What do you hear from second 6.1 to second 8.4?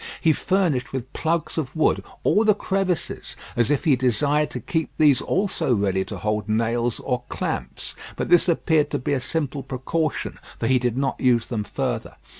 hold nails or clamps; but